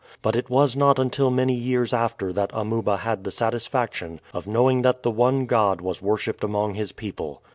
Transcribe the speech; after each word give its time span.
But 0.23 0.35
it 0.35 0.49
was 0.49 0.75
not 0.75 0.97
until 0.97 1.29
many 1.29 1.53
years 1.53 1.93
after 1.93 2.33
that 2.33 2.49
Amuba 2.55 2.97
had 2.97 3.23
the 3.23 3.29
satisfaction 3.29 4.19
of 4.33 4.47
knowing 4.47 4.81
that 4.81 5.03
the 5.03 5.11
one 5.11 5.45
God 5.45 5.79
was 5.79 6.01
worshiped 6.01 6.43
among 6.43 6.73
his 6.73 6.91
people. 6.91 7.43